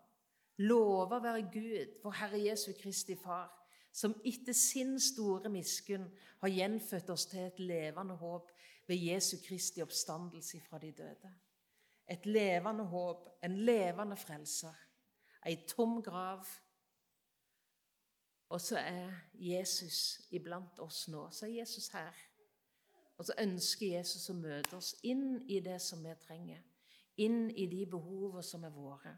Lova 0.62 1.18
være 1.18 1.48
Gud, 1.50 1.96
vår 2.04 2.14
Herre 2.20 2.38
Jesu 2.44 2.70
Kristi 2.78 3.16
Far, 3.18 3.48
som 3.94 4.14
etter 4.26 4.52
sin 4.52 4.96
store 5.00 5.48
miskunn 5.48 6.08
har 6.42 6.50
gjenfødt 6.50 7.10
oss 7.14 7.28
til 7.30 7.44
et 7.46 7.60
levende 7.62 8.16
håp 8.18 8.50
ved 8.88 8.96
Jesu 8.96 9.36
Kristi 9.46 9.82
oppstandelse 9.82 10.60
fra 10.60 10.78
de 10.82 10.90
døde. 10.92 11.30
Et 12.10 12.26
levende 12.26 12.84
håp, 12.84 13.28
en 13.44 13.56
levende 13.56 14.16
frelser, 14.16 14.74
ei 15.46 15.56
tom 15.68 16.02
grav. 16.02 16.42
Og 18.48 18.60
så 18.60 18.78
er 18.78 19.14
Jesus 19.34 20.20
iblant 20.30 20.78
oss 20.78 21.06
nå. 21.08 21.30
Så 21.30 21.46
er 21.46 21.60
Jesus 21.60 21.88
her. 21.88 22.12
Og 23.16 23.26
så 23.26 23.34
ønsker 23.38 23.94
Jesus 23.94 24.28
å 24.30 24.36
møte 24.36 24.76
oss 24.76 24.94
inn 25.06 25.38
i 25.48 25.60
det 25.62 25.78
som 25.82 26.02
vi 26.04 26.12
trenger. 26.26 26.60
Inn 27.16 27.46
i 27.50 27.66
de 27.70 27.84
behovene 27.86 28.42
som 28.42 28.66
er 28.66 28.74
våre. 28.74 29.14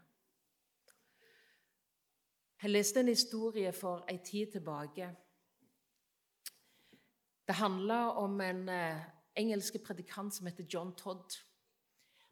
Jeg 2.57 2.71
leste 2.71 2.99
en 2.99 3.07
historie 3.07 3.71
for 3.71 4.05
en 4.09 4.19
tid 4.25 4.51
tilbake. 4.51 5.11
Det 7.47 7.55
handla 7.55 7.99
om 8.17 8.41
en 8.41 8.69
engelske 8.69 9.13
engelsk 9.37 9.75
predikant 9.85 10.33
som 10.33 10.47
heter 10.47 10.65
John 10.73 10.95
Todd. 10.97 11.35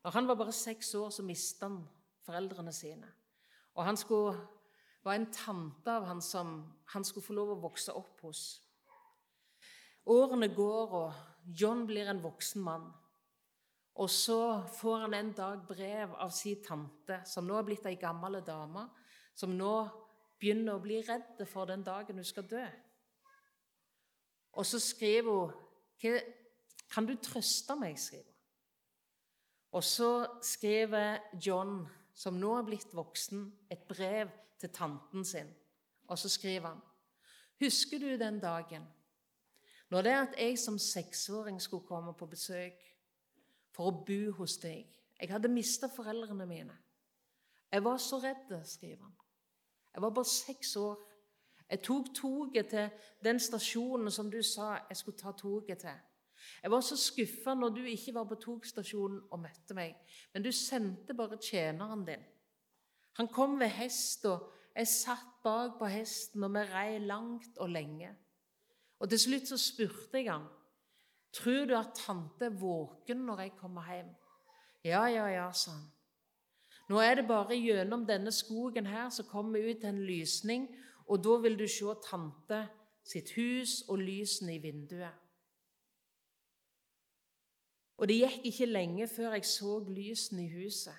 Når 0.04 0.12
han 0.12 0.28
var 0.28 0.36
bare 0.36 0.52
seks 0.52 0.96
år, 0.96 1.10
så 1.10 1.24
mista 1.24 1.68
han 1.68 1.84
foreldrene 2.26 2.74
sine. 2.74 3.08
Og 3.76 3.86
han 3.86 3.98
skulle, 3.98 4.40
var 5.04 5.14
en 5.14 5.32
tante 5.32 5.92
av 5.92 6.08
han 6.10 6.22
som 6.22 6.74
han 6.86 7.04
skulle 7.04 7.26
få 7.26 7.34
lov 7.34 7.52
å 7.54 7.62
vokse 7.62 7.94
opp 7.94 8.22
hos. 8.26 8.42
Årene 10.06 10.50
går, 10.56 10.96
og 11.04 11.54
John 11.62 11.86
blir 11.86 12.10
en 12.10 12.24
voksen 12.24 12.66
mann. 12.66 12.88
Og 13.96 14.10
så 14.10 14.64
får 14.74 15.06
han 15.06 15.14
en 15.14 15.32
dag 15.38 15.62
brev 15.68 16.18
av 16.18 16.34
sin 16.34 16.66
tante, 16.66 17.22
som 17.26 17.46
nå 17.46 17.60
er 17.60 17.70
blitt 17.70 17.86
ei 17.86 17.96
gammel 18.02 18.42
dame, 18.46 18.88
som 19.36 19.54
nå 19.54 20.05
begynner 20.46 20.78
å 20.78 20.82
bli 20.84 21.00
redd 21.02 21.42
for 21.50 21.66
den 21.66 21.82
dagen 21.82 22.22
hun 22.22 22.28
skal 22.28 22.46
dø. 22.46 22.66
Og 24.54 24.66
så 24.66 24.80
skriver 24.80 25.32
hun 26.04 26.20
Kan 26.94 27.06
du 27.06 27.16
trøste 27.18 27.76
meg? 27.76 27.98
skriver 28.00 28.24
hun. 28.24 28.34
Og 29.72 29.84
så 29.84 30.28
skriver 30.42 31.18
John, 31.46 31.88
som 32.14 32.38
nå 32.40 32.54
er 32.56 32.68
blitt 32.68 32.94
voksen, 32.96 33.42
et 33.72 33.82
brev 33.90 34.30
til 34.60 34.70
tanten 34.70 35.26
sin. 35.26 35.50
Og 36.08 36.20
så 36.20 36.30
skriver 36.30 36.68
han 36.68 36.82
Husker 37.60 38.00
du 38.00 38.16
den 38.18 38.40
dagen 38.40 38.86
når 39.90 40.02
det 40.02 40.12
er 40.12 40.22
at 40.22 40.38
jeg 40.38 40.60
som 40.60 40.78
seksåring 40.82 41.60
skulle 41.62 41.86
komme 41.88 42.14
på 42.18 42.26
besøk 42.26 42.80
for 43.76 43.90
å 43.90 44.00
bo 44.06 44.32
hos 44.40 44.58
deg? 44.58 44.88
Jeg 45.22 45.32
hadde 45.32 45.52
mista 45.52 45.88
foreldrene 45.88 46.48
mine. 46.50 46.78
Jeg 47.72 47.84
var 47.84 47.98
så 48.02 48.18
redd, 48.20 48.50
skriver 48.66 49.04
han. 49.04 49.14
Jeg 49.96 50.02
var 50.02 50.10
bare 50.10 50.26
seks 50.26 50.76
år. 50.76 50.98
Jeg 51.70 51.82
tok 51.82 52.06
toget 52.16 52.68
til 52.68 52.90
den 53.24 53.40
stasjonen 53.40 54.12
som 54.12 54.30
du 54.32 54.42
sa 54.44 54.76
jeg 54.90 54.98
skulle 54.98 55.18
ta 55.18 55.32
toget 55.32 55.78
til. 55.78 55.96
Jeg 56.64 56.72
var 56.72 56.82
så 56.82 56.98
skuffa 56.98 57.54
når 57.54 57.70
du 57.70 57.82
ikke 57.90 58.14
var 58.14 58.28
på 58.30 58.36
togstasjonen 58.36 59.22
og 59.32 59.40
møtte 59.40 59.74
meg, 59.74 59.96
men 60.34 60.44
du 60.44 60.52
sendte 60.52 61.16
bare 61.18 61.40
tjeneren 61.42 62.06
din. 62.06 62.26
Han 63.18 63.28
kom 63.28 63.60
ved 63.60 63.72
hest, 63.80 64.26
og 64.26 64.52
jeg 64.76 64.88
satt 64.92 65.40
bak 65.44 65.80
på 65.80 65.88
hesten, 65.90 66.44
og 66.44 66.54
vi 66.54 66.66
rei 66.70 67.00
langt 67.00 67.58
og 67.58 67.70
lenge. 67.70 68.12
Og 69.00 69.10
Til 69.10 69.20
slutt 69.20 69.48
så 69.48 69.58
spurte 69.58 70.20
jeg 70.20 70.32
han, 70.32 70.48
tror 71.34 71.66
du 71.66 71.76
at 71.78 71.96
tante 71.96 72.46
er 72.46 72.60
våken 72.60 73.26
når 73.26 73.42
jeg 73.42 73.58
kommer 73.58 73.94
hjem. 73.94 74.14
Ja, 74.84 75.06
ja, 75.06 75.26
ja, 75.32 75.52
sa 75.52 75.72
han. 75.72 75.95
Nå 76.90 77.00
er 77.02 77.16
det 77.18 77.28
bare 77.28 77.58
gjennom 77.58 78.06
denne 78.06 78.32
skogen 78.32 78.86
her 78.86 79.10
så 79.10 79.26
kommer 79.26 79.64
ut 79.72 79.84
en 79.84 80.04
lysning, 80.06 80.68
og 81.10 81.24
da 81.24 81.38
vil 81.42 81.58
du 81.58 81.68
se 81.68 81.96
tante 82.06 82.66
sitt 83.06 83.32
hus 83.38 83.82
og 83.90 84.02
lysene 84.02 84.56
i 84.56 84.62
vinduet. 84.62 85.22
Og 87.98 88.10
det 88.10 88.18
gikk 88.20 88.46
ikke 88.50 88.68
lenge 88.70 89.08
før 89.08 89.38
jeg 89.38 89.48
så 89.48 89.80
lysene 89.88 90.46
i 90.46 90.52
huset. 90.52 90.96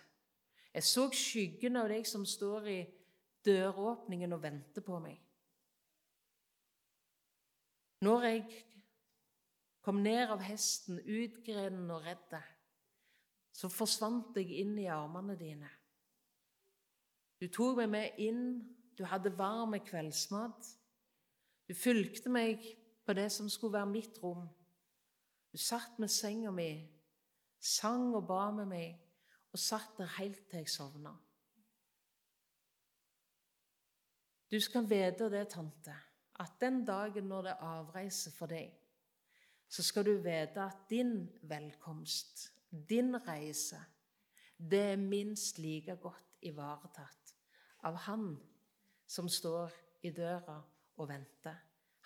Jeg 0.74 0.84
så 0.84 1.06
skyggen 1.12 1.76
av 1.80 1.90
deg 1.92 2.06
som 2.08 2.24
står 2.28 2.68
i 2.72 2.80
døråpningen 3.46 4.32
og 4.32 4.42
venter 4.42 4.84
på 4.84 4.98
meg. 5.00 5.20
Når 8.04 8.26
jeg 8.28 8.42
kom 9.84 10.02
ned 10.04 10.32
av 10.34 10.42
hesten, 10.44 10.98
utgrenen 11.00 11.90
og 11.94 12.04
redd, 12.04 12.36
så 13.56 13.70
forsvant 13.72 14.36
jeg 14.36 14.60
inn 14.60 14.74
i 14.82 14.88
armene 14.92 15.36
dine. 15.38 15.70
Du 17.46 17.50
tok 17.54 17.76
meg 17.78 17.92
med 17.92 18.16
inn, 18.18 18.46
du 18.98 19.04
hadde 19.06 19.30
varm 19.38 19.76
kveldsmat. 19.86 20.66
Du 21.70 21.76
fulgte 21.78 22.30
meg 22.32 22.64
på 23.06 23.14
det 23.14 23.28
som 23.30 23.46
skulle 23.46 23.76
være 23.76 23.90
mitt 23.92 24.16
rom. 24.18 24.48
Du 25.54 25.58
satt 25.62 26.00
med 26.02 26.10
senga 26.10 26.50
mi, 26.50 26.72
sang 27.62 28.08
og 28.18 28.24
ba 28.26 28.48
med 28.50 28.66
meg, 28.72 28.96
og 29.54 29.62
satt 29.62 29.94
der 30.00 30.10
helt 30.16 30.40
til 30.50 30.58
jeg 30.64 30.72
sovna. 30.72 31.12
Du 34.50 34.58
skal 34.58 34.90
vite 34.90 35.28
det, 35.30 35.44
tante, 35.54 35.94
at 36.42 36.58
den 36.60 36.80
dagen 36.88 37.30
når 37.30 37.46
det 37.46 37.52
er 37.52 37.68
avreise 37.76 38.32
for 38.34 38.50
deg, 38.50 38.74
så 39.70 39.86
skal 39.86 40.08
du 40.10 40.16
vite 40.18 40.66
at 40.66 40.90
din 40.90 41.28
velkomst, 41.46 42.48
din 42.90 43.14
reise, 43.28 43.78
det 44.58 44.82
er 44.96 44.98
minst 44.98 45.62
like 45.62 45.94
godt 46.02 46.42
ivaretatt 46.42 47.25
av 47.84 47.94
Han 48.06 48.36
som 49.06 49.28
står 49.28 49.72
i 50.02 50.10
døra 50.10 50.62
og 50.96 51.08
venter. 51.08 51.56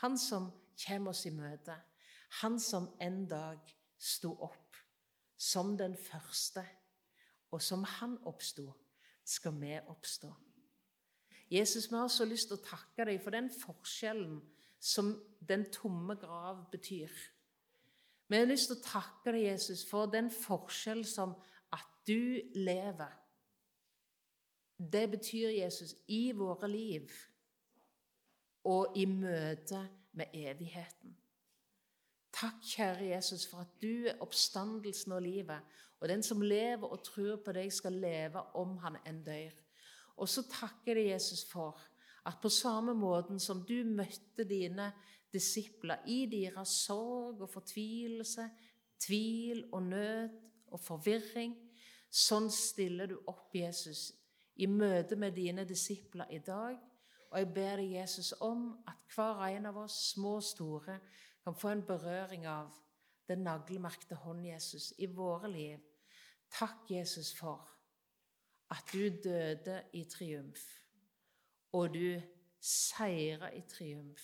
Han 0.02 0.18
som 0.18 0.50
kommer 0.86 1.12
oss 1.12 1.26
i 1.26 1.34
møte. 1.34 1.76
Han 2.42 2.60
som 2.60 2.88
en 3.00 3.24
dag 3.28 3.60
sto 3.98 4.32
opp 4.40 4.76
som 5.40 5.76
den 5.76 5.96
første, 5.96 6.62
og 7.50 7.62
som 7.62 7.84
han 7.84 8.18
oppsto, 8.28 8.66
skal 9.24 9.56
vi 9.60 9.72
oppstå. 9.88 10.28
Jesus, 11.50 11.88
vi 11.90 11.96
har 11.96 12.08
så 12.12 12.26
lyst 12.28 12.50
til 12.50 12.58
å 12.58 12.64
takke 12.64 13.06
deg 13.08 13.22
for 13.24 13.34
den 13.34 13.48
forskjellen 13.50 14.38
som 14.80 15.14
den 15.48 15.64
tomme 15.72 16.14
grav 16.20 16.66
betyr. 16.70 17.10
Vi 18.30 18.38
har 18.38 18.46
lyst 18.46 18.70
til 18.70 18.78
å 18.78 18.84
takke 18.84 19.32
deg, 19.34 19.48
Jesus, 19.48 19.82
for 19.88 20.12
den 20.12 20.30
forskjell 20.30 21.02
som 21.08 21.34
at 21.74 21.88
du 22.06 22.38
lever. 22.54 23.16
Det 24.80 25.10
betyr, 25.10 25.48
Jesus, 25.48 25.94
i 26.08 26.32
våre 26.32 26.68
liv 26.68 27.10
og 28.64 28.96
i 28.96 29.04
møte 29.04 29.80
med 30.16 30.32
evigheten. 30.32 31.16
Takk, 32.32 32.62
kjære 32.64 33.10
Jesus, 33.10 33.44
for 33.50 33.60
at 33.66 33.74
du 33.82 34.06
er 34.08 34.20
oppstandelsen 34.24 35.12
og 35.12 35.22
livet, 35.22 35.60
og 36.00 36.08
den 36.08 36.22
som 36.24 36.40
lever 36.40 36.86
og 36.88 37.02
tror 37.04 37.42
på 37.44 37.52
deg, 37.52 37.72
skal 37.72 37.98
leve 38.00 38.40
om 38.56 38.78
han 38.80 38.96
enn 39.04 39.20
dør. 39.26 39.52
Og 40.16 40.28
så 40.28 40.46
takker 40.48 40.96
jeg 40.96 41.12
Jesus 41.12 41.44
for 41.50 41.80
at 42.26 42.40
på 42.40 42.48
samme 42.48 42.94
måten 42.96 43.40
som 43.40 43.60
du 43.68 43.82
møtte 43.84 44.44
dine 44.48 44.90
disipler 45.32 46.06
i 46.08 46.24
deres 46.30 46.72
sorg 46.86 47.42
og 47.42 47.50
fortvilelse, 47.52 48.48
tvil 49.00 49.66
og 49.72 49.82
nød 49.82 50.38
og 50.72 50.80
forvirring, 50.80 51.52
sånn 52.10 52.48
stiller 52.52 53.10
du 53.10 53.18
opp, 53.26 53.52
Jesus, 53.54 54.10
i 54.60 54.66
møte 54.68 55.16
med 55.16 55.32
dine 55.32 55.64
disipler 55.64 56.28
i 56.30 56.38
dag. 56.38 56.76
Og 57.30 57.38
jeg 57.38 57.48
ber 57.54 57.76
deg, 57.80 57.92
Jesus, 57.94 58.32
om 58.40 58.72
at 58.88 59.14
hver 59.14 59.44
en 59.46 59.70
av 59.70 59.78
oss, 59.84 59.96
små 60.12 60.36
og 60.40 60.44
store, 60.44 60.98
kan 61.44 61.56
få 61.56 61.72
en 61.72 61.84
berøring 61.86 62.46
av 62.46 62.74
den 63.28 63.44
naglemerkte 63.46 64.18
hånd, 64.24 64.44
Jesus, 64.46 64.92
i 64.98 65.06
våre 65.06 65.50
liv. 65.50 65.78
Takk, 66.50 66.90
Jesus, 66.90 67.32
for 67.38 67.68
at 68.70 68.92
du 68.92 69.08
døde 69.24 69.82
i 69.92 70.04
triumf, 70.04 70.66
og 71.72 71.94
du 71.94 72.20
seira 72.60 73.52
i 73.54 73.62
triumf. 73.68 74.22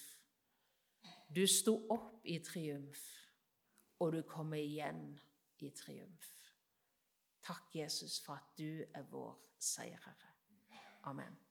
Du 1.36 1.46
sto 1.46 1.78
opp 1.90 2.26
i 2.26 2.38
triumf, 2.44 3.00
og 4.00 4.12
du 4.12 4.22
kommer 4.22 4.58
igjen 4.58 5.18
i 5.58 5.70
triumf. 5.70 6.32
Takk, 7.46 7.70
Jesus, 7.74 8.20
for 8.20 8.34
at 8.34 8.58
du 8.58 8.82
er 8.94 9.06
vår 9.10 9.38
seierherre. 9.58 10.25
Amen. 11.06 11.45